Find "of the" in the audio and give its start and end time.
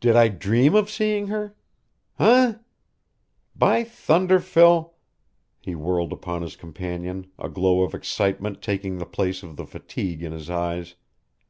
9.42-9.66